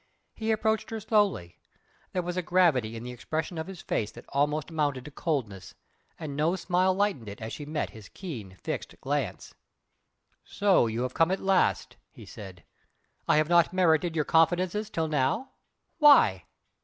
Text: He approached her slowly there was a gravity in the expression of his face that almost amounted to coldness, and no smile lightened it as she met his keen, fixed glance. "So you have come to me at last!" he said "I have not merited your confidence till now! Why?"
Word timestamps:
He 0.33 0.49
approached 0.49 0.89
her 0.89 0.99
slowly 0.99 1.59
there 2.11 2.23
was 2.23 2.35
a 2.35 2.41
gravity 2.41 2.95
in 2.95 3.03
the 3.03 3.11
expression 3.11 3.59
of 3.59 3.67
his 3.67 3.83
face 3.83 4.09
that 4.13 4.25
almost 4.29 4.71
amounted 4.71 5.05
to 5.05 5.11
coldness, 5.11 5.75
and 6.17 6.35
no 6.35 6.55
smile 6.55 6.91
lightened 6.95 7.29
it 7.29 7.39
as 7.39 7.53
she 7.53 7.67
met 7.67 7.91
his 7.91 8.09
keen, 8.09 8.57
fixed 8.63 8.99
glance. 8.99 9.53
"So 10.43 10.87
you 10.87 11.03
have 11.03 11.13
come 11.13 11.29
to 11.29 11.33
me 11.37 11.39
at 11.39 11.45
last!" 11.45 11.97
he 12.09 12.25
said 12.25 12.63
"I 13.27 13.37
have 13.37 13.47
not 13.49 13.73
merited 13.73 14.15
your 14.15 14.25
confidence 14.25 14.89
till 14.89 15.07
now! 15.07 15.51
Why?" 15.99 16.45